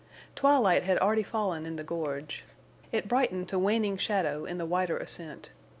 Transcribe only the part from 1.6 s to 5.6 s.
in the gorge. It brightened to waning shadow in the wider ascent.